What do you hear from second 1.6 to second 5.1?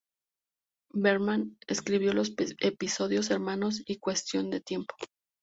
escribió los episodios "Hermanos" y "Cuestión de tiempo".